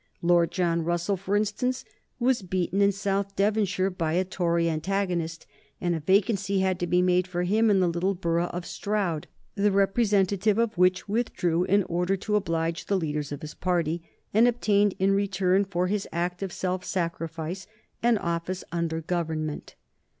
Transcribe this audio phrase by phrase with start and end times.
[0.23, 1.85] Lord John Russell, for instance,
[2.19, 5.45] was beaten in South Devonshire by a Tory antagonist,
[5.79, 9.27] and a vacancy had to be made for him in the little borough of Stroud,
[9.53, 14.01] the representative of which withdrew in order to oblige the leaders of his party,
[14.33, 17.67] and obtained, in return for his act of self sacrifice,
[18.01, 19.75] an office under Government.